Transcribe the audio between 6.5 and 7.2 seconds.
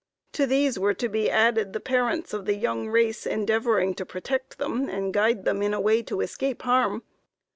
harm.